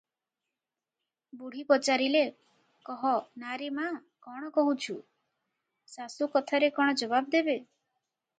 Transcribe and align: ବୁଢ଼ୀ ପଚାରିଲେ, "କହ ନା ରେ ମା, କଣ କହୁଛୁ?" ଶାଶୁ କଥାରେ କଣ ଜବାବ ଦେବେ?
ବୁଢ଼ୀ 1.41 1.65
ପଚାରିଲେ, 1.71 2.23
"କହ 2.89 3.03
ନା 3.43 3.59
ରେ 3.63 3.67
ମା, 3.81 3.85
କଣ 4.29 4.51
କହୁଛୁ?" 4.57 4.97
ଶାଶୁ 5.99 6.31
କଥାରେ 6.39 6.73
କଣ 6.81 6.97
ଜବାବ 7.05 7.33
ଦେବେ? 7.39 7.59